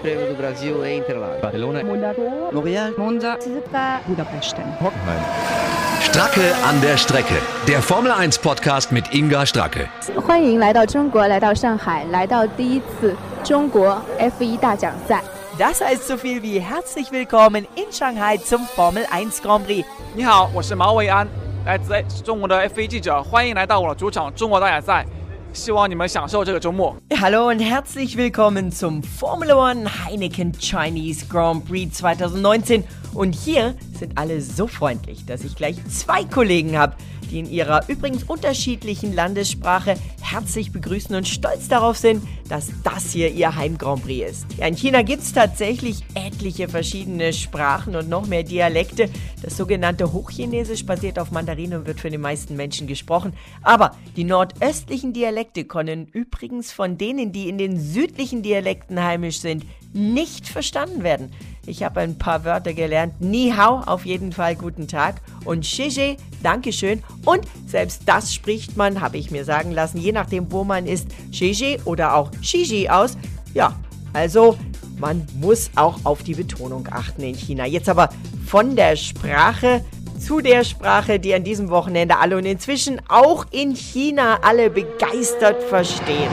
[0.00, 1.40] Prêmio do Brasil em Interlagos.
[1.42, 2.92] Barcelona, Montreal.
[2.96, 3.36] Monza,
[4.06, 4.56] Budapest.
[4.80, 5.20] Hockenheim.
[6.00, 7.42] Stracke an der Strecke.
[7.66, 9.86] Der Formel 1 Podcast mit Inga Stracke.
[10.26, 15.22] 欢迎来到中国，来到上海，来到第一次中国 F1 大奖赛。
[15.58, 19.84] Das heißt so viel wie herzlich willkommen in Shanghai zum Formel 1 Grand Prix.
[20.14, 21.28] 你好，我是毛维安，
[21.66, 21.92] 来自
[22.22, 25.04] 中国的 F1 记者，欢迎来到我的主场中国大奖赛，
[25.52, 26.94] 希望你们享受这个周末。
[27.18, 32.84] Hallo und herzlich willkommen zum Formula One Heineken Chinese Grand Prix 2019.
[33.14, 36.96] Und hier sind alle so freundlich, dass ich gleich zwei Kollegen habe,
[37.30, 39.94] die in ihrer übrigens unterschiedlichen Landessprache
[40.31, 44.45] herzlich begrüßen und stolz darauf sind, dass das hier ihr Heim Grand Prix ist.
[44.57, 49.09] Ja, in China gibt es tatsächlich etliche verschiedene Sprachen und noch mehr Dialekte.
[49.41, 53.33] Das sogenannte Hochchinesisch basiert auf Mandarin und wird von den meisten Menschen gesprochen.
[53.61, 59.65] Aber die nordöstlichen Dialekte können übrigens von denen, die in den südlichen Dialekten heimisch sind,
[59.93, 61.31] nicht verstanden werden.
[61.65, 63.21] Ich habe ein paar Wörter gelernt.
[63.21, 65.21] Ni hao, auf jeden Fall guten Tag.
[65.45, 67.03] Und Shiji, Dankeschön.
[67.25, 71.07] Und selbst das spricht man, habe ich mir sagen lassen, je nachdem, wo man ist,
[71.31, 73.17] Shiji oder auch Shiji aus.
[73.53, 73.75] Ja,
[74.13, 74.57] also
[74.97, 77.65] man muss auch auf die Betonung achten in China.
[77.65, 78.09] Jetzt aber
[78.45, 79.83] von der Sprache
[80.19, 85.63] zu der Sprache, die an diesem Wochenende alle und inzwischen auch in China alle begeistert
[85.63, 86.29] verstehen.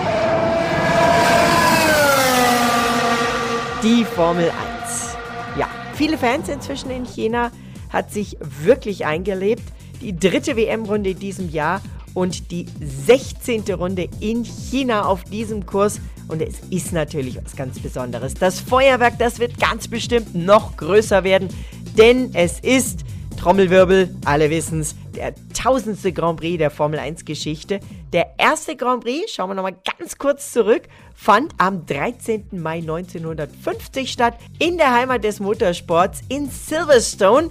[3.85, 4.51] Die Formel
[4.83, 5.17] 1.
[5.57, 7.53] Ja, viele Fans inzwischen in China
[7.91, 9.63] hat sich wirklich eingelebt.
[10.01, 11.81] Die dritte WM-Runde in diesem Jahr
[12.13, 13.63] und die 16.
[13.75, 16.01] Runde in China auf diesem Kurs.
[16.27, 18.35] Und es ist natürlich was ganz Besonderes.
[18.35, 21.49] Das Feuerwerk, das wird ganz bestimmt noch größer werden,
[21.97, 23.05] denn es ist,
[23.39, 27.79] Trommelwirbel, alle wissen's, der tausendste Grand Prix der Formel 1 Geschichte.
[28.15, 32.47] Der erste Grand Prix, schauen wir nochmal ganz kurz zurück, fand am 13.
[32.53, 37.51] Mai 1950 statt in der Heimat des Motorsports in Silverstone.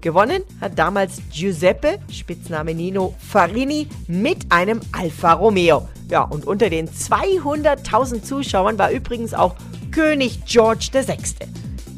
[0.00, 5.86] Gewonnen hat damals Giuseppe, Spitzname Nino Farini, mit einem Alfa Romeo.
[6.08, 9.56] Ja, und unter den 200.000 Zuschauern war übrigens auch
[9.90, 11.18] König George VI.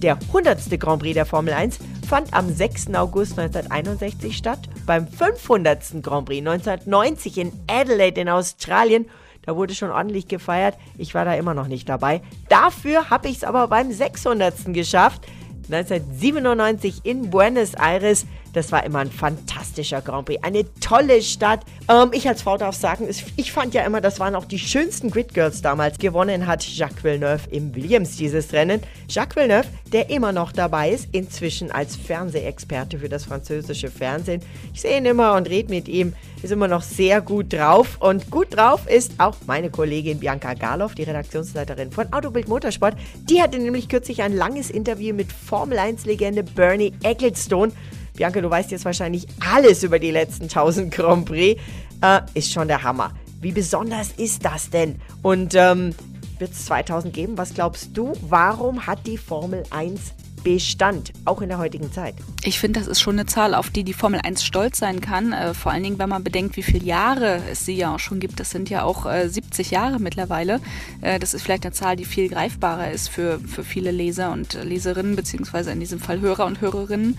[0.00, 0.81] Der 100.
[0.81, 1.78] Grand Prix der Formel 1
[2.09, 2.94] fand am 6.
[2.94, 4.69] August 1961 statt.
[4.86, 6.02] Beim 500.
[6.02, 9.06] Grand Prix 1990 in Adelaide in Australien
[9.42, 10.76] da wurde schon ordentlich gefeiert.
[10.98, 12.20] Ich war da immer noch nicht dabei.
[12.48, 14.72] Dafür habe ich es aber beim 600.
[14.72, 15.26] geschafft.
[15.70, 18.26] 1997 in Buenos Aires.
[18.53, 20.43] Das war immer ein fantastischer Grand Prix.
[20.43, 21.61] Eine tolle Stadt.
[21.88, 25.11] Ähm, ich als Frau darf sagen, ich fand ja immer, das waren auch die schönsten
[25.11, 25.99] Grid Girls damals.
[25.99, 28.83] Gewonnen hat Jacques Villeneuve im Williams dieses Rennen.
[29.09, 34.43] Jacques Villeneuve, der immer noch dabei ist, inzwischen als Fernsehexperte für das französische Fernsehen.
[34.75, 36.15] Ich sehe ihn immer und rede mit ihm.
[36.43, 37.99] Ist immer noch sehr gut drauf.
[38.00, 42.97] Und gut drauf ist auch meine Kollegin Bianca Garloff, die Redaktionsleiterin von Autobild Motorsport.
[43.28, 47.72] Die hatte nämlich kürzlich ein langes Interview mit Formel 1-Legende Bernie Ecclestone.
[48.20, 51.58] Bianca, du weißt jetzt wahrscheinlich alles über die letzten 1000 Grand Prix.
[52.03, 53.12] Äh, ist schon der Hammer.
[53.41, 55.00] Wie besonders ist das denn?
[55.22, 55.94] Und ähm,
[56.38, 57.38] wird es 2000 geben?
[57.38, 58.12] Was glaubst du?
[58.20, 60.12] Warum hat die Formel 1
[60.43, 62.15] Bestand, auch in der heutigen Zeit?
[62.43, 65.33] Ich finde, das ist schon eine Zahl, auf die die Formel 1 stolz sein kann.
[65.33, 68.19] Äh, vor allen Dingen, wenn man bedenkt, wie viele Jahre es sie ja auch schon
[68.19, 68.41] gibt.
[68.41, 70.61] Das sind ja auch äh, 70 Jahre mittlerweile.
[71.01, 74.55] Äh, das ist vielleicht eine Zahl, die viel greifbarer ist für, für viele Leser und
[74.65, 77.19] Leserinnen, beziehungsweise in diesem Fall Hörer und Hörerinnen.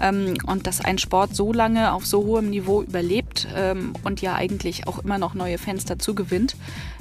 [0.00, 3.21] Ähm, und dass ein Sport so lange auf so hohem Niveau überlebt
[3.54, 6.56] ähm, und ja eigentlich auch immer noch neue Fans dazu gewinnt,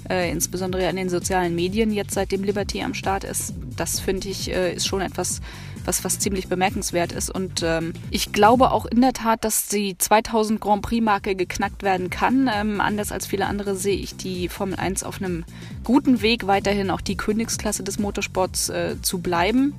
[0.10, 4.52] äh, insbesondere in den sozialen Medien, jetzt seitdem Liberty am Start ist, das finde ich,
[4.52, 5.42] äh, ist schon etwas,
[5.86, 7.30] was, was ziemlich bemerkenswert ist.
[7.30, 12.10] Und ähm, ich glaube auch in der Tat, dass die 2000 Grand Prix-Marke geknackt werden
[12.10, 12.50] kann.
[12.54, 15.46] Ähm, anders als viele andere sehe ich die Formel 1 auf einem
[15.84, 19.74] guten Weg, weiterhin auch die Königsklasse des Motorsports äh, zu bleiben.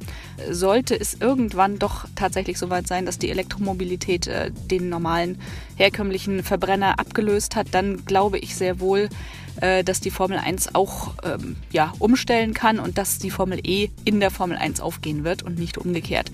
[0.51, 5.39] Sollte es irgendwann doch tatsächlich soweit sein, dass die Elektromobilität äh, den normalen
[5.77, 9.09] herkömmlichen Verbrenner abgelöst hat, dann glaube ich sehr wohl,
[9.61, 13.89] äh, dass die Formel 1 auch ähm, ja, umstellen kann und dass die Formel E
[14.05, 16.31] in der Formel 1 aufgehen wird und nicht umgekehrt.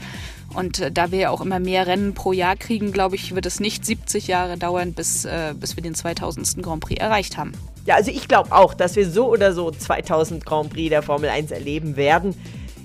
[0.55, 3.47] Und äh, da wir ja auch immer mehr Rennen pro Jahr kriegen, glaube ich, wird
[3.47, 6.63] es nicht 70 Jahre dauern, bis, äh, bis wir den 2000.
[6.63, 7.53] Grand Prix erreicht haben.
[7.85, 11.31] Ja, also ich glaube auch, dass wir so oder so 2000 Grand Prix der Formel
[11.31, 12.35] 1 erleben werden.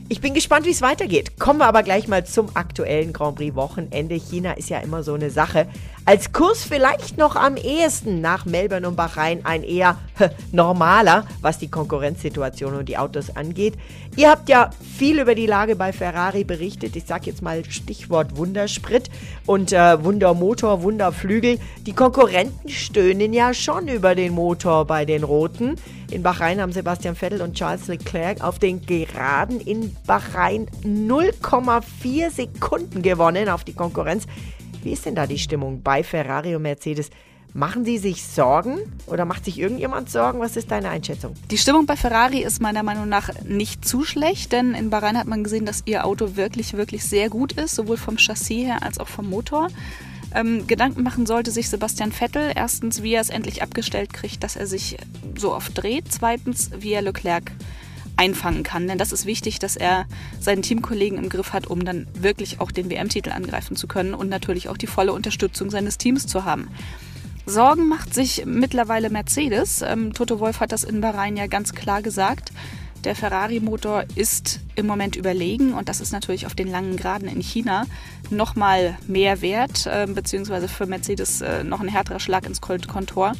[0.10, 1.40] Ich bin gespannt, wie es weitergeht.
[1.40, 4.16] Kommen wir aber gleich mal zum aktuellen Grand Prix Wochenende.
[4.16, 5.68] China ist ja immer so eine Sache.
[6.06, 9.98] Als Kurs vielleicht noch am ehesten nach Melbourne und Bahrain ein eher
[10.52, 13.76] normaler, was die Konkurrenzsituation und die Autos angeht.
[14.18, 16.98] Ihr habt ja viel über die Lage bei Ferrari berichtet.
[16.98, 19.10] Ich sage jetzt mal Stichwort Wundersprit
[19.46, 21.58] und äh, Wundermotor, Wunderflügel.
[21.86, 25.78] Die Konkurrenten stöhnen ja schon über den Motor bei den Roten.
[26.12, 33.02] In Bahrain haben Sebastian Vettel und Charles Leclerc auf den Geraden in Bahrain 0,4 Sekunden
[33.02, 34.28] gewonnen auf die Konkurrenz.
[34.83, 37.09] Wie ist denn da die Stimmung bei Ferrari und Mercedes?
[37.56, 40.39] Machen Sie sich Sorgen oder macht sich irgendjemand Sorgen?
[40.39, 41.35] Was ist deine Einschätzung?
[41.51, 45.27] Die Stimmung bei Ferrari ist meiner Meinung nach nicht zu schlecht, denn in Bahrain hat
[45.27, 49.00] man gesehen, dass ihr Auto wirklich, wirklich sehr gut ist, sowohl vom Chassis her als
[49.00, 49.68] auch vom Motor.
[50.33, 52.51] Ähm, Gedanken machen sollte sich Sebastian Vettel.
[52.56, 54.97] Erstens, wie er es endlich abgestellt kriegt, dass er sich
[55.38, 56.06] so oft dreht.
[56.09, 57.51] Zweitens, wie er Leclerc
[58.24, 58.88] einfangen kann.
[58.88, 60.06] Denn das ist wichtig, dass er
[60.40, 64.30] seinen Teamkollegen im Griff hat, um dann wirklich auch den WM-Titel angreifen zu können und
[64.30, 66.70] natürlich auch die volle Unterstützung seines Teams zu haben.
[67.46, 69.81] Sorgen macht sich mittlerweile Mercedes.
[69.81, 72.54] Ähm, Toto Wolf hat das in Bahrain ja ganz klar gesagt.
[73.04, 77.42] Der Ferrari-Motor ist im Moment überlegen und das ist natürlich auf den langen Graden in
[77.42, 77.86] China
[78.30, 83.34] nochmal mehr wert, äh, beziehungsweise für Mercedes äh, noch ein härterer Schlag ins Kontor.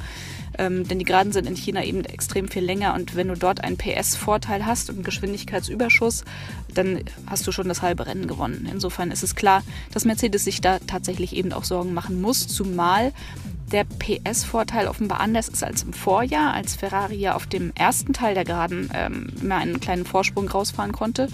[0.57, 3.63] Ähm, denn die Geraden sind in China eben extrem viel länger und wenn du dort
[3.63, 6.25] einen PS-Vorteil hast und einen Geschwindigkeitsüberschuss,
[6.74, 8.69] dann hast du schon das halbe Rennen gewonnen.
[8.71, 13.13] Insofern ist es klar, dass Mercedes sich da tatsächlich eben auch Sorgen machen muss, zumal
[13.73, 18.35] der PS-Vorteil offenbar anders ist als im Vorjahr, als Ferrari ja auf dem ersten Teil
[18.35, 21.27] der Geraden ähm, immer einen kleinen Vorsprung rausfahren konnte.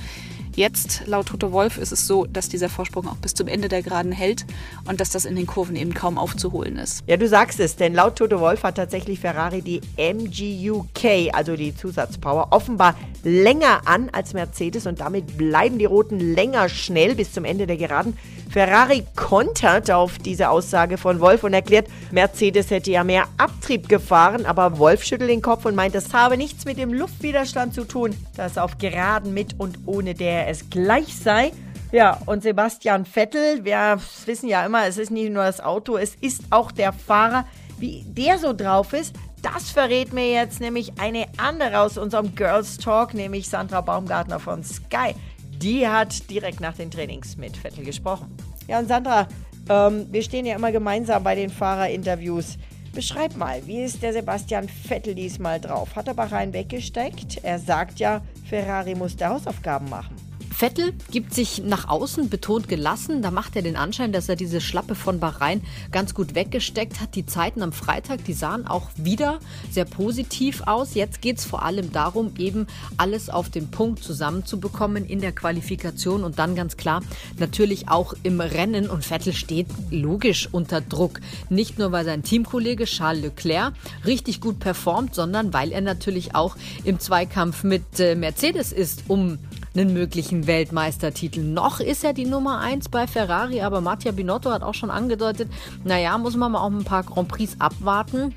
[0.56, 3.81] Jetzt, laut Toto Wolf, ist es so, dass dieser Vorsprung auch bis zum Ende der
[3.81, 4.45] Geraden hält
[4.86, 7.03] und dass das in den Kurven eben kaum aufzuholen ist.
[7.07, 11.75] Ja, du sagst es, denn laut Toto Wolf hat tatsächlich Ferrari die MGUK, also die
[11.75, 17.45] Zusatzpower, offenbar länger an als Mercedes und damit bleiben die Roten länger schnell bis zum
[17.45, 18.18] Ende der Geraden.
[18.50, 24.48] Ferrari kontert auf diese Aussage von Wolf und erklärt, Mercedes hätte ja mehr Abtrieb gefahren,
[24.48, 28.16] aber Wolf schüttelt den Kopf und meint, das habe nichts mit dem Luftwiderstand zu tun,
[28.36, 31.51] dass auf Geraden mit und ohne der es gleich sei.
[31.92, 36.16] Ja, und Sebastian Vettel, wir wissen ja immer, es ist nicht nur das Auto, es
[36.16, 37.45] ist auch der Fahrer.
[37.78, 42.78] Wie der so drauf ist, das verrät mir jetzt nämlich eine andere aus unserem Girls
[42.78, 45.16] Talk, nämlich Sandra Baumgartner von Sky
[45.61, 48.35] die hat direkt nach den Trainings mit Vettel gesprochen.
[48.67, 49.27] Ja, und Sandra,
[49.69, 52.57] ähm, wir stehen ja immer gemeinsam bei den Fahrerinterviews.
[52.94, 55.95] Beschreib mal, wie ist der Sebastian Vettel diesmal drauf?
[55.95, 57.44] Hat er Bahrain weggesteckt?
[57.44, 60.29] Er sagt ja, Ferrari muss der Hausaufgaben machen.
[60.51, 63.22] Vettel gibt sich nach außen betont gelassen.
[63.22, 65.62] Da macht er den Anschein, dass er diese Schlappe von Bahrain
[65.92, 67.16] ganz gut weggesteckt hat.
[67.16, 69.40] Die Zeiten am Freitag, die sahen auch wieder
[69.72, 70.96] sehr positiv aus.
[70.96, 72.68] Jetzt geht es vor allem darum, eben
[72.98, 77.04] alles auf den Punkt zusammenzubekommen in der Qualifikation und dann ganz klar
[77.38, 78.90] natürlich auch im Rennen.
[78.90, 81.22] Und Vettel steht logisch unter Druck.
[81.50, 83.74] Nicht nur, weil sein Teamkollege Charles Leclerc
[84.06, 89.38] richtig gut performt, sondern weil er natürlich auch im Zweikampf mit äh, Mercedes ist, um
[89.75, 91.42] einen möglichen Weltmeistertitel.
[91.42, 95.50] Noch ist er die Nummer 1 bei Ferrari, aber Mattia Binotto hat auch schon angedeutet,
[95.83, 98.33] naja, muss man mal auch ein paar Grand Prix abwarten.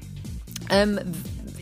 [0.71, 1.01] Ähm,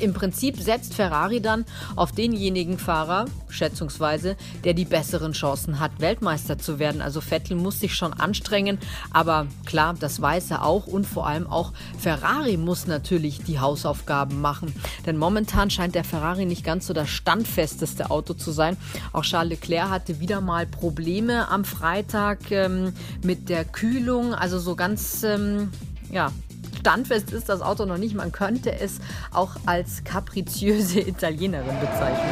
[0.01, 1.65] im Prinzip setzt Ferrari dann
[1.97, 7.03] auf denjenigen Fahrer, schätzungsweise, der die besseren Chancen hat, Weltmeister zu werden.
[7.03, 8.79] Also Vettel muss sich schon anstrengen,
[9.13, 14.41] aber klar, das weiß er auch und vor allem auch Ferrari muss natürlich die Hausaufgaben
[14.41, 14.75] machen.
[15.07, 18.77] Denn momentan scheint der Ferrari nicht ganz so das standfesteste Auto zu sein.
[19.13, 22.93] Auch Charles Leclerc hatte wieder mal Probleme am Freitag ähm,
[23.23, 25.71] mit der Kühlung, also so ganz ähm,
[26.11, 26.33] ja,
[26.81, 28.15] standfest ist das Auto noch nicht.
[28.15, 28.99] Man könnte es
[29.33, 32.31] auch als kapriziöse Italienerin bezeichnen.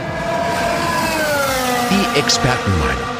[1.90, 3.18] Die Expertenmeinung.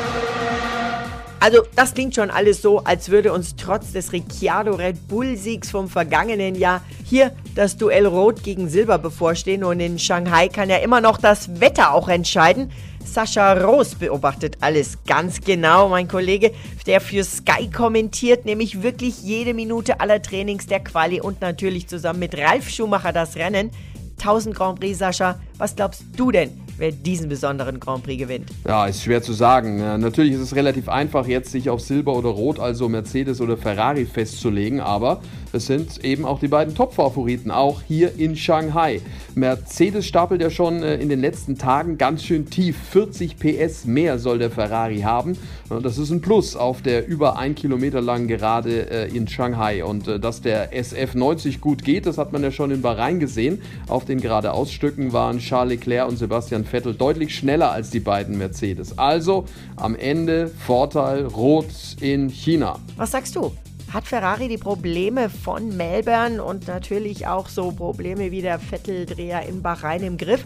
[1.41, 5.71] Also, das klingt schon alles so, als würde uns trotz des Ricciardo Red Bull Siegs
[5.71, 10.79] vom vergangenen Jahr hier das Duell Rot gegen Silber bevorstehen und in Shanghai kann ja
[10.79, 12.73] immer noch das Wetter auch entscheiden.
[13.15, 16.53] Sascha Roos beobachtet alles ganz genau, mein Kollege,
[16.87, 22.19] der für Sky kommentiert, nämlich wirklich jede Minute aller Trainings der Quali und natürlich zusammen
[22.21, 23.71] mit Ralf Schumacher das Rennen.
[24.19, 26.68] 1000 Grand Prix, Sascha, was glaubst du denn?
[26.79, 28.49] Wer diesen besonderen Grand Prix gewinnt?
[28.67, 29.79] Ja, ist schwer zu sagen.
[30.01, 34.07] Natürlich ist es relativ einfach, jetzt sich auf Silber oder Rot, also Mercedes oder Ferrari
[34.07, 35.21] festzulegen, aber
[35.53, 39.01] es sind eben auch die beiden Top-Favoriten, auch hier in Shanghai.
[39.35, 42.77] Mercedes stapelt ja schon äh, in den letzten Tagen ganz schön tief.
[42.91, 45.39] 40 PS mehr soll der Ferrari haben.
[45.83, 49.85] Das ist ein Plus auf der über ein Kilometer langen Gerade äh, in Shanghai.
[49.85, 53.63] Und äh, dass der SF90 gut geht, das hat man ja schon in Bahrain gesehen.
[53.87, 58.99] Auf den Geradeausstücken waren Charles Leclerc und Sebastian Vettel deutlich schneller als die beiden Mercedes.
[58.99, 59.47] Also
[59.77, 61.67] am Ende Vorteil Rot
[62.01, 62.79] in China.
[62.97, 63.53] Was sagst du?
[63.93, 69.63] Hat Ferrari die Probleme von Melbourne und natürlich auch so Probleme wie der Vetteldreher in
[69.63, 70.45] Bahrain im Griff?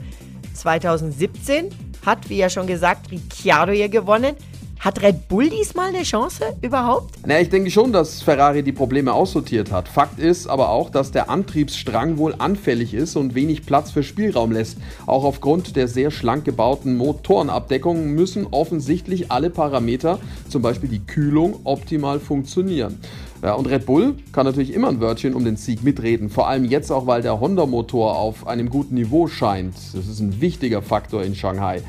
[0.55, 1.71] 2017
[2.07, 4.37] hat, wie ja schon gesagt, Ricciardo hier gewonnen.
[4.83, 7.15] Hat Red Bull diesmal eine Chance überhaupt?
[7.25, 9.87] Na, ich denke schon, dass Ferrari die Probleme aussortiert hat.
[9.87, 14.51] Fakt ist aber auch, dass der Antriebsstrang wohl anfällig ist und wenig Platz für Spielraum
[14.51, 14.79] lässt.
[15.07, 21.61] Auch aufgrund der sehr schlank gebauten Motorenabdeckung müssen offensichtlich alle Parameter, zum Beispiel die Kühlung,
[21.63, 22.99] optimal funktionieren.
[23.41, 26.29] Ja, und Red Bull kann natürlich immer ein Wörtchen um den Sieg mitreden.
[26.29, 29.75] Vor allem jetzt auch, weil der Honda-Motor auf einem guten Niveau scheint.
[29.95, 31.83] Das ist ein wichtiger Faktor in Shanghai.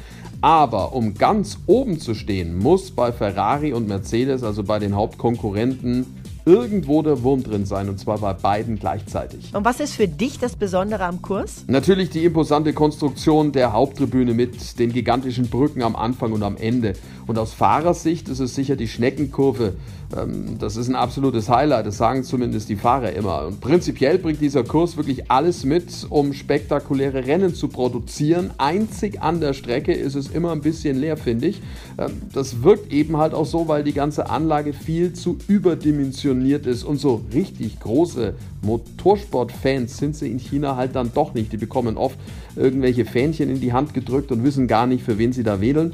[0.43, 6.05] Aber um ganz oben zu stehen, muss bei Ferrari und Mercedes, also bei den Hauptkonkurrenten,
[6.43, 9.55] irgendwo der Wurm drin sein und zwar bei beiden gleichzeitig.
[9.55, 11.63] Und was ist für dich das Besondere am Kurs?
[11.67, 16.91] Natürlich die imposante Konstruktion der Haupttribüne mit den gigantischen Brücken am Anfang und am Ende.
[17.25, 19.75] Und aus Fahrersicht ist es sicher die Schneckenkurve.
[20.15, 23.47] Ähm, das ist ein absolutes Highlight, das sagen zumindest die Fahrer immer.
[23.47, 28.51] Und prinzipiell bringt dieser Kurs wirklich alles mit, um spektakuläre Rennen zu produzieren.
[28.57, 31.61] Einzig an der Strecke ist es immer ein bisschen leer, finde ich.
[31.97, 36.83] Ähm, das wirkt eben halt auch so, weil die ganze Anlage viel zu überdimensioniert ist
[36.83, 41.51] und so richtig große Motorsportfans sind sie in China halt dann doch nicht.
[41.51, 42.17] Die bekommen oft
[42.55, 45.93] irgendwelche Fähnchen in die Hand gedrückt und wissen gar nicht, für wen sie da wählen.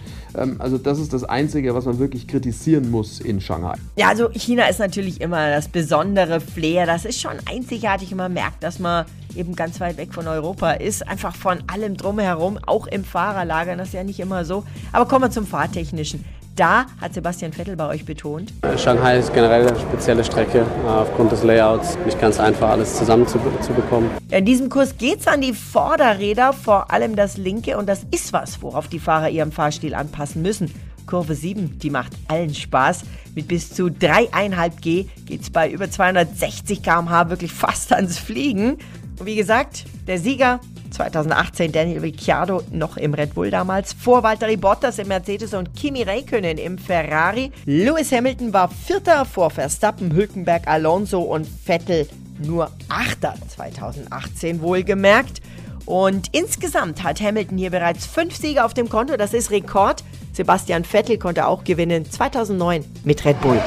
[0.59, 3.75] Also das ist das Einzige, was man wirklich kritisieren muss in Shanghai.
[3.95, 6.85] Ja, also China ist natürlich immer das besondere Flair.
[6.85, 11.07] Das ist schon einzigartig man merkt, dass man eben ganz weit weg von Europa ist.
[11.07, 13.75] Einfach von allem drumherum, auch im Fahrerlager.
[13.75, 14.63] Das ist ja nicht immer so.
[14.91, 16.23] Aber kommen wir zum Fahrtechnischen.
[16.59, 18.51] Da hat Sebastian Vettel bei euch betont.
[18.77, 21.97] Shanghai ist generell eine spezielle Strecke aufgrund des Layouts.
[22.03, 24.11] Nicht ganz einfach, alles zusammen zu, zu bekommen.
[24.29, 27.77] In diesem Kurs geht es an die Vorderräder, vor allem das linke.
[27.77, 30.69] Und das ist was, worauf die Fahrer ihren Fahrstil anpassen müssen.
[31.05, 33.03] Kurve 7, die macht allen Spaß.
[33.35, 38.79] Mit bis zu 3,5 G geht es bei über 260 km/h wirklich fast ans Fliegen.
[39.17, 40.59] Und wie gesagt, der Sieger
[40.91, 46.03] 2018 Daniel Ricciardo noch im Red Bull damals, vor Valtteri Bottas im Mercedes und Kimi
[46.03, 47.51] Räikkönen im Ferrari.
[47.65, 52.07] Lewis Hamilton war Vierter vor Verstappen, Hülkenberg, Alonso und Vettel
[52.39, 55.41] nur Achter 2018 wohlgemerkt.
[55.85, 60.03] Und insgesamt hat Hamilton hier bereits fünf Siege auf dem Konto, das ist Rekord.
[60.33, 63.59] Sebastian Vettel konnte auch gewinnen 2009 mit Red Bull.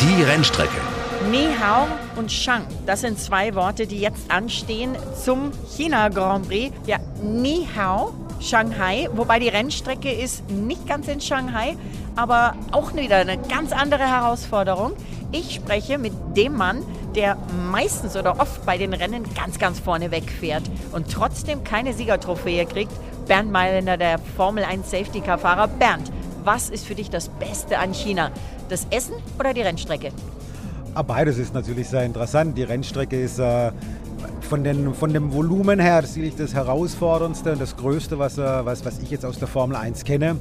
[0.00, 0.93] Die Rennstrecke.
[1.30, 6.74] Ni Hao und Shang, das sind zwei Worte, die jetzt anstehen zum China Grand Prix.
[6.86, 11.76] Ja, Ni Hao, Shanghai, wobei die Rennstrecke ist nicht ganz in Shanghai,
[12.14, 14.92] aber auch wieder eine ganz andere Herausforderung.
[15.32, 16.82] Ich spreche mit dem Mann,
[17.14, 17.36] der
[17.70, 22.92] meistens oder oft bei den Rennen ganz, ganz vorne wegfährt und trotzdem keine Siegertrophäe kriegt.
[23.26, 25.68] Bernd Mailänder, der Formel 1 Safety Car Fahrer.
[25.68, 26.12] Bernd,
[26.44, 28.30] was ist für dich das Beste an China?
[28.68, 30.12] Das Essen oder die Rennstrecke?
[30.96, 32.56] Ah, beides ist natürlich sehr interessant.
[32.56, 33.72] Die Rennstrecke ist äh,
[34.42, 38.84] von, den, von dem Volumen her sicherlich das herausforderndste und das Größte, was, äh, was,
[38.84, 40.36] was ich jetzt aus der Formel 1 kenne.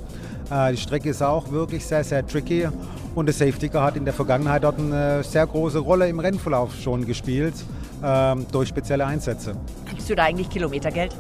[0.51, 2.67] Äh, die Strecke ist auch wirklich sehr, sehr tricky
[3.15, 6.75] und der Safety Car hat in der Vergangenheit dort eine sehr große Rolle im Rennverlauf
[6.75, 7.55] schon gespielt
[8.03, 9.55] ähm, durch spezielle Einsätze.
[9.89, 11.15] Kriegst du da eigentlich Kilometergeld?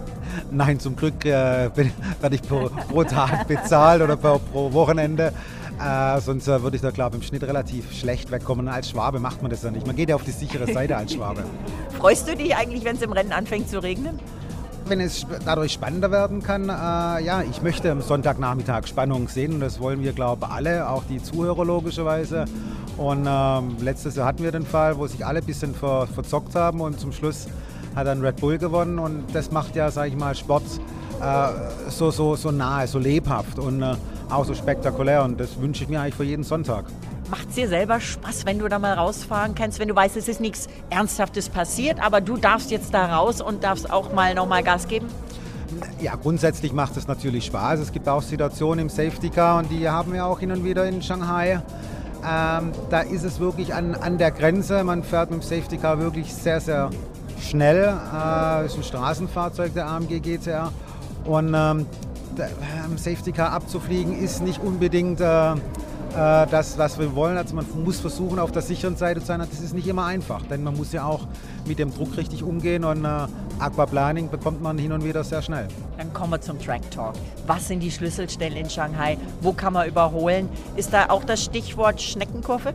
[0.51, 5.33] Nein, zum Glück äh, werde ich pro, pro Tag bezahlt oder pro, pro Wochenende.
[5.81, 8.67] Äh, sonst äh, würde ich da, glaube ich, im Schnitt relativ schlecht wegkommen.
[8.67, 9.87] Als Schwabe macht man das ja nicht.
[9.87, 11.43] Man geht ja auf die sichere Seite als Schwabe.
[11.97, 14.19] Freust du dich eigentlich, wenn es im Rennen anfängt zu regnen?
[14.85, 19.59] Wenn es dadurch spannender werden kann, äh, ja, ich möchte am Sonntagnachmittag Spannung sehen und
[19.61, 22.45] das wollen wir, glaube ich, alle, auch die Zuhörer logischerweise.
[22.97, 26.53] Und ähm, letztes Jahr hatten wir den Fall, wo sich alle ein bisschen ver verzockt
[26.55, 27.47] haben und zum Schluss
[27.95, 30.63] hat dann Red Bull gewonnen und das macht ja, sage ich mal, Sport
[31.21, 31.47] äh,
[31.89, 33.95] so, so, so nahe, so lebhaft und äh,
[34.29, 36.85] auch so spektakulär und das wünsche ich mir eigentlich für jeden Sonntag.
[37.29, 40.27] Macht es dir selber Spaß, wenn du da mal rausfahren kannst, wenn du weißt, es
[40.27, 44.63] ist nichts Ernsthaftes passiert, aber du darfst jetzt da raus und darfst auch mal nochmal
[44.63, 45.07] Gas geben?
[45.99, 47.79] Ja, grundsätzlich macht es natürlich Spaß.
[47.79, 50.85] Es gibt auch Situationen im Safety Car und die haben wir auch hin und wieder
[50.85, 51.61] in Shanghai.
[52.25, 54.83] Ähm, da ist es wirklich an, an der Grenze.
[54.83, 56.89] Man fährt mit dem Safety Car wirklich sehr, sehr
[57.43, 57.97] schnell.
[58.13, 60.71] Äh, ist ein Straßenfahrzeug der AMG GTR.
[61.25, 61.85] Und ähm,
[62.83, 65.53] am Safety Car abzufliegen ist nicht unbedingt äh,
[66.13, 67.37] äh, das, was wir wollen.
[67.37, 69.39] Also man muss versuchen, auf der sicheren Seite zu sein.
[69.39, 71.21] Das ist nicht immer einfach, denn man muss ja auch
[71.65, 73.27] mit dem Druck richtig umgehen und äh,
[73.59, 75.67] Aquaplaning bekommt man hin und wieder sehr schnell.
[75.97, 77.13] Dann kommen wir zum Track Talk.
[77.47, 79.17] Was sind die Schlüsselstellen in Shanghai?
[79.41, 80.49] Wo kann man überholen?
[80.75, 82.73] Ist da auch das Stichwort Schneckenkurve?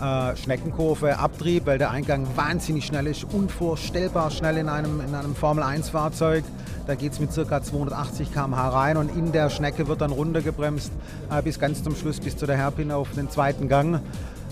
[0.00, 5.34] Äh, Schneckenkurve, Abtrieb, weil der Eingang wahnsinnig schnell ist, unvorstellbar schnell in einem, in einem
[5.34, 6.44] Formel-1-Fahrzeug.
[6.86, 7.60] Da geht es mit ca.
[7.60, 10.92] 280 km/h rein und in der Schnecke wird dann runtergebremst
[11.32, 14.00] äh, bis ganz zum Schluss, bis zu der Hairpin auf den zweiten Gang.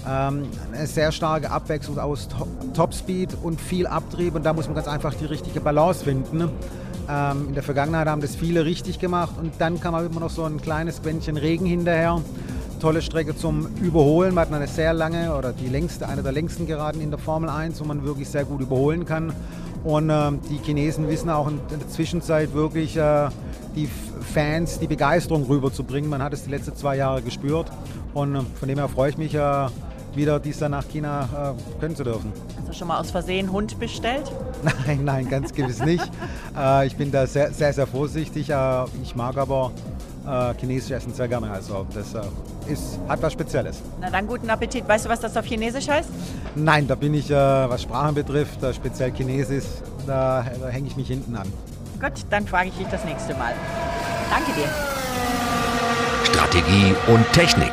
[0.09, 2.29] Ähm, eine sehr starke Abwechslung aus
[2.75, 6.50] Topspeed und viel Abtrieb und da muss man ganz einfach die richtige Balance finden.
[7.09, 10.43] Ähm, in der Vergangenheit haben das viele richtig gemacht und dann kam immer noch so
[10.43, 12.21] ein kleines Quäntchen Regen hinterher.
[12.80, 14.35] Tolle Strecke zum Überholen.
[14.35, 17.49] Man hat eine sehr lange oder die längste, eine der längsten Geraden in der Formel
[17.49, 19.33] 1, wo man wirklich sehr gut überholen kann.
[19.85, 23.28] Und äh, die Chinesen wissen auch in der Zwischenzeit wirklich äh,
[23.76, 23.88] die
[24.33, 26.11] Fans die Begeisterung rüberzubringen.
[26.11, 27.71] Man hat es die letzten zwei Jahre gespürt.
[28.12, 29.66] Und äh, von dem her freue ich mich, äh,
[30.14, 32.33] wieder dies dann nach China äh, können zu dürfen.
[32.59, 34.30] Hast du schon mal aus Versehen Hund bestellt?
[34.87, 36.11] Nein, nein, ganz gewiss nicht.
[36.59, 38.49] Äh, ich bin da sehr, sehr, sehr vorsichtig.
[38.49, 39.73] Äh, ich mag aber
[40.59, 41.50] chinesisch essen sehr gerne.
[41.50, 42.14] Also das
[42.69, 43.83] ist, hat was Spezielles.
[44.01, 44.87] Na dann guten Appetit.
[44.87, 46.09] Weißt du, was das auf Chinesisch heißt?
[46.55, 49.65] Nein, da bin ich, was Sprachen betrifft, speziell Chinesisch,
[50.07, 51.51] da, da hänge ich mich hinten an.
[52.01, 53.55] Gut, dann frage ich dich das nächste Mal.
[54.31, 54.69] Danke dir.
[56.25, 57.73] Strategie und Technik.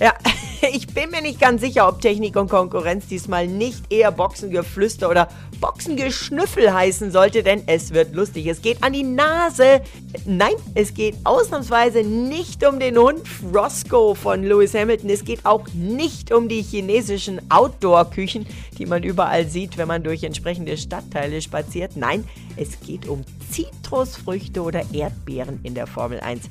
[0.00, 0.12] Ja,
[0.72, 5.28] ich bin mir nicht ganz sicher, ob Technik und Konkurrenz diesmal nicht eher Boxengeflüster oder
[5.60, 8.46] Boxengeschnüffel heißen sollte, denn es wird lustig.
[8.46, 9.80] Es geht an die Nase.
[10.24, 15.10] Nein, es geht ausnahmsweise nicht um den Hund Frosco von Lewis Hamilton.
[15.10, 18.46] Es geht auch nicht um die chinesischen Outdoor-Küchen,
[18.78, 21.96] die man überall sieht, wenn man durch entsprechende Stadtteile spaziert.
[21.96, 22.24] Nein,
[22.56, 26.42] es geht um Zitrusfrüchte oder Erdbeeren in der Formel 1.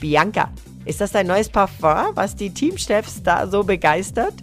[0.00, 0.50] Bianca,
[0.84, 4.34] ist das dein neues Parfum, was die Teamchefs da so begeistert?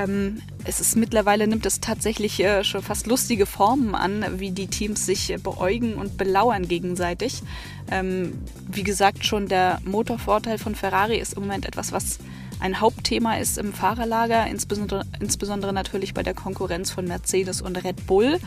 [0.00, 4.66] Ähm, es ist mittlerweile nimmt es tatsächlich äh, schon fast lustige Formen an, wie die
[4.66, 7.42] Teams sich beäugen und belauern gegenseitig.
[7.90, 8.32] Ähm,
[8.66, 12.18] wie gesagt, schon der Motorvorteil von Ferrari ist im Moment etwas, was
[12.60, 18.06] ein Hauptthema ist im Fahrerlager, insbesondere, insbesondere natürlich bei der Konkurrenz von Mercedes und Red
[18.06, 18.38] Bull.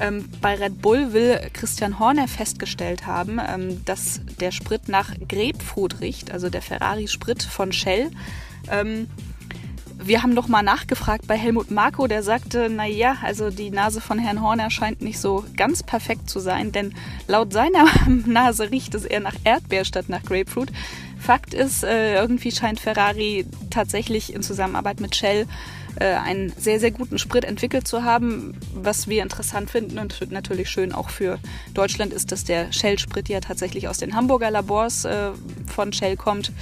[0.00, 6.00] Ähm, bei Red Bull will Christian Horner festgestellt haben, ähm, dass der Sprit nach Grapefruit
[6.00, 8.10] riecht, also der Ferrari-Sprit von Shell.
[8.70, 9.06] Ähm,
[10.08, 14.18] wir haben doch mal nachgefragt bei Helmut Marko, der sagte, naja, also die Nase von
[14.18, 16.94] Herrn Horner scheint nicht so ganz perfekt zu sein, denn
[17.26, 17.84] laut seiner
[18.26, 20.72] Nase riecht es eher nach Erdbeer statt nach Grapefruit.
[21.20, 25.46] Fakt ist, äh, irgendwie scheint Ferrari tatsächlich in Zusammenarbeit mit Shell
[25.96, 28.54] äh, einen sehr, sehr guten Sprit entwickelt zu haben.
[28.74, 31.38] Was wir interessant finden und natürlich schön auch für
[31.74, 35.32] Deutschland ist, dass der Shell-Sprit ja tatsächlich aus den Hamburger Labors äh,
[35.66, 36.52] von Shell kommt.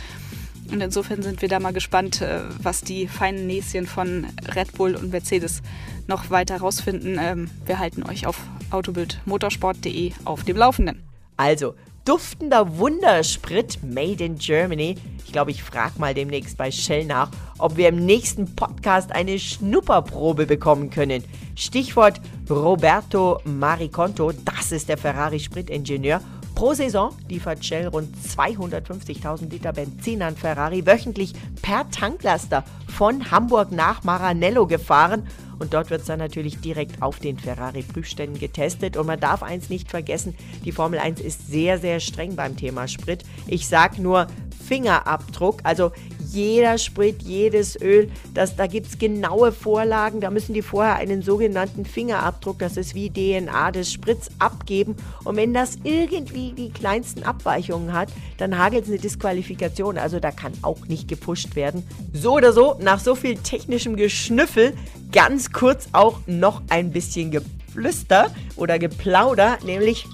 [0.71, 2.25] Und insofern sind wir da mal gespannt,
[2.63, 5.63] was die feinen Näschen von Red Bull und Mercedes
[6.07, 7.19] noch weiter rausfinden.
[7.21, 8.39] Ähm, wir halten euch auf
[8.71, 11.03] autobildmotorsport.de auf dem Laufenden.
[11.37, 11.75] Also,
[12.05, 14.97] duftender Wundersprit made in Germany.
[15.25, 19.39] Ich glaube, ich frage mal demnächst bei Shell nach, ob wir im nächsten Podcast eine
[19.39, 21.25] Schnupperprobe bekommen können.
[21.57, 26.21] Stichwort Roberto Mariconto, das ist der Ferrari-Spritingenieur.
[26.57, 33.73] Pro Saison liefert Shell rund 250.000 Liter Benzin an Ferrari wöchentlich per Tanklaster von Hamburg
[33.73, 35.27] nach Maranello gefahren
[35.59, 38.97] und dort wird es dann natürlich direkt auf den Ferrari-Prüfständen getestet.
[38.97, 42.89] Und man darf eins nicht vergessen, die Formel 1 ist sehr, sehr streng beim Thema
[42.89, 43.25] Sprit.
[43.47, 44.27] Ich sage nur
[44.67, 45.93] Fingerabdruck, also
[46.33, 50.21] jeder Sprit, jedes Öl, das, da gibt es genaue Vorlagen.
[50.21, 54.97] Da müssen die vorher einen sogenannten Fingerabdruck, das ist wie DNA des Sprits, abgeben.
[55.25, 58.09] Und wenn das irgendwie die kleinsten Abweichungen hat,
[58.39, 59.99] dann hagelt es eine Disqualifikation.
[59.99, 61.87] Also da kann auch nicht gepusht werden.
[62.13, 64.75] So oder so, nach so viel technischem Geschnüffel,
[65.13, 70.07] ganz kurz auch noch ein bisschen Geflüster oder Geplauder, nämlich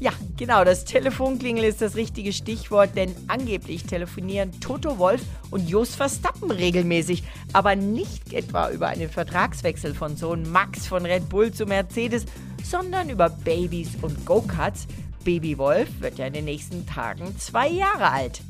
[0.00, 5.94] ja, genau, das Telefonklingel ist das richtige Stichwort, denn angeblich telefonieren Toto Wolf und Jos
[5.94, 11.66] Verstappen regelmäßig, aber nicht etwa über einen Vertragswechsel von Sohn Max von Red Bull zu
[11.66, 12.26] Mercedes,
[12.62, 14.86] sondern über Babys und Go-Karts.
[15.24, 18.42] Baby Wolf wird ja in den nächsten Tagen zwei Jahre alt.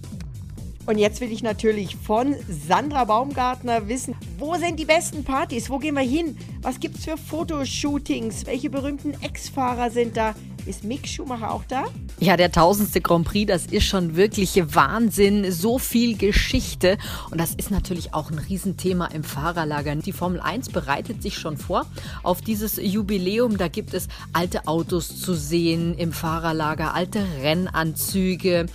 [0.86, 5.70] Und jetzt will ich natürlich von Sandra Baumgartner wissen, wo sind die besten Partys?
[5.70, 6.36] Wo gehen wir hin?
[6.60, 8.44] Was gibt es für Fotoshootings?
[8.44, 10.34] Welche berühmten Ex-Fahrer sind da?
[10.66, 11.84] Ist Mick Schumacher auch da?
[12.20, 15.52] Ja, der tausendste Grand Prix, das ist schon wirklich Wahnsinn.
[15.52, 16.96] So viel Geschichte.
[17.30, 19.94] Und das ist natürlich auch ein Riesenthema im Fahrerlager.
[19.96, 21.86] Die Formel 1 bereitet sich schon vor
[22.22, 23.58] auf dieses Jubiläum.
[23.58, 28.66] Da gibt es alte Autos zu sehen im Fahrerlager, alte Rennanzüge.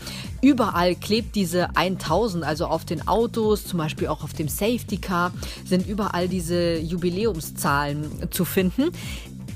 [0.41, 5.33] Überall klebt diese 1000, also auf den Autos, zum Beispiel auch auf dem Safety Car,
[5.65, 8.91] sind überall diese Jubiläumszahlen zu finden.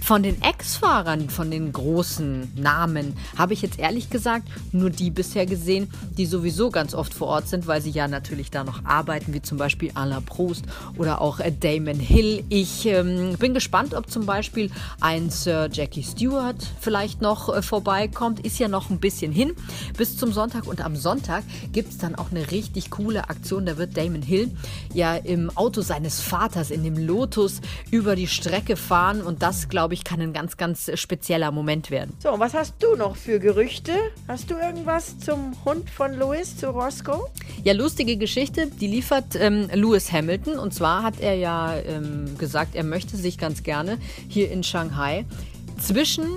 [0.03, 5.45] Von den Ex-Fahrern, von den großen Namen, habe ich jetzt ehrlich gesagt nur die bisher
[5.45, 9.33] gesehen, die sowieso ganz oft vor Ort sind, weil sie ja natürlich da noch arbeiten,
[9.33, 10.65] wie zum Beispiel Alain Prost
[10.97, 12.43] oder auch äh, Damon Hill.
[12.49, 18.45] Ich ähm, bin gespannt, ob zum Beispiel ein Sir Jackie Stewart vielleicht noch äh, vorbeikommt.
[18.45, 19.53] Ist ja noch ein bisschen hin
[19.95, 23.65] bis zum Sonntag und am Sonntag gibt es dann auch eine richtig coole Aktion.
[23.65, 24.51] Da wird Damon Hill
[24.93, 29.92] ja im Auto seines Vaters in dem Lotus über die Strecke fahren und das, glaube
[29.93, 32.15] ich, kann ein ganz, ganz spezieller Moment werden.
[32.19, 33.93] So, was hast du noch für Gerüchte?
[34.27, 37.29] Hast du irgendwas zum Hund von Louis, zu Roscoe?
[37.63, 42.75] Ja, lustige Geschichte, die liefert ähm, Lewis Hamilton und zwar hat er ja ähm, gesagt,
[42.75, 45.25] er möchte sich ganz gerne hier in Shanghai
[45.79, 46.27] zwischen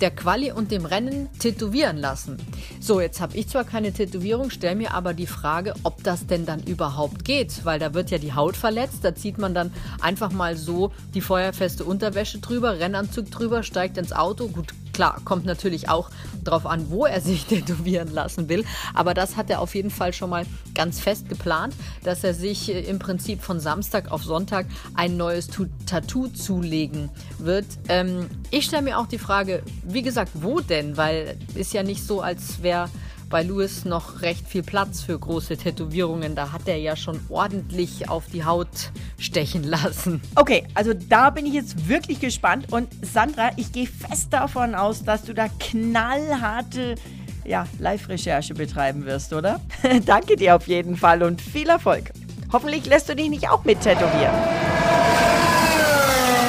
[0.00, 2.36] der Quali und dem Rennen tätowieren lassen.
[2.80, 6.46] So, jetzt habe ich zwar keine Tätowierung, stelle mir aber die Frage, ob das denn
[6.46, 10.32] dann überhaupt geht, weil da wird ja die Haut verletzt, da zieht man dann einfach
[10.32, 14.48] mal so die feuerfeste Unterwäsche drüber, Rennanzug drüber, steigt ins Auto.
[14.48, 16.10] Gut, klar, kommt natürlich auch
[16.44, 20.12] darauf an, wo er sich tätowieren lassen will, aber das hat er auf jeden Fall
[20.12, 24.66] schon mal ganz fest geplant, dass er sich äh, im Prinzip von Samstag auf Sonntag
[24.94, 25.48] ein neues
[25.86, 27.08] Tattoo zulegen
[27.38, 27.64] wird.
[27.88, 30.98] Ähm, ich stelle mir auch die Frage, wie gesagt, wo denn?
[30.98, 32.90] Weil ist ja nicht so, als wäre
[33.30, 36.34] bei Louis noch recht viel Platz für große Tätowierungen.
[36.34, 40.20] Da hat er ja schon ordentlich auf die Haut stechen lassen.
[40.34, 42.72] Okay, also da bin ich jetzt wirklich gespannt.
[42.72, 46.96] Und Sandra, ich gehe fest davon aus, dass du da knallharte
[47.44, 49.60] ja, Live-Recherche betreiben wirst, oder?
[50.04, 52.10] Danke dir auf jeden Fall und viel Erfolg.
[52.52, 54.34] Hoffentlich lässt du dich nicht auch mit tätowieren.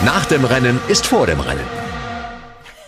[0.04, 1.82] Nach dem Rennen ist vor dem Rennen.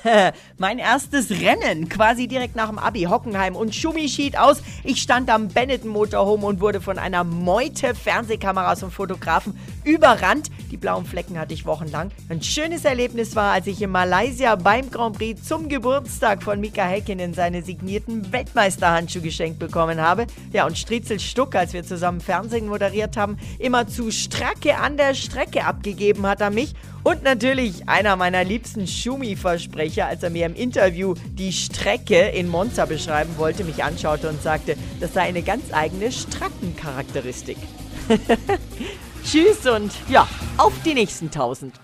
[0.57, 3.03] mein erstes Rennen, quasi direkt nach dem Abi.
[3.03, 4.61] Hockenheim und Schumi schied aus.
[4.83, 10.49] Ich stand am Benetton Motorhome und wurde von einer Meute Fernsehkameras und Fotografen überrannt.
[10.71, 12.11] Die blauen Flecken hatte ich wochenlang.
[12.29, 16.83] Ein schönes Erlebnis war, als ich in Malaysia beim Grand Prix zum Geburtstag von Mika
[16.85, 20.27] Häkkinen seine signierten Weltmeisterhandschuhe geschenkt bekommen habe.
[20.51, 25.13] Ja, und Striezel Stuck, als wir zusammen Fernsehen moderiert haben, immer zu Stracke an der
[25.13, 26.73] Strecke abgegeben hat er mich.
[27.03, 32.85] Und natürlich einer meiner liebsten Schumi-Versprecher, als er mir im Interview die Strecke in Monza
[32.85, 37.57] beschreiben wollte, mich anschaute und sagte, das sei eine ganz eigene Strackencharakteristik.
[39.25, 41.75] Tschüss und ja, auf die nächsten tausend.